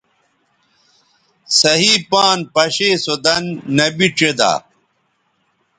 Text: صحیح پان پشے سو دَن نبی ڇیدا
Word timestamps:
صحیح 1.59 1.95
پان 2.09 2.37
پشے 2.53 2.89
سو 3.03 3.13
دَن 3.23 3.43
نبی 3.77 4.07
ڇیدا 4.17 4.51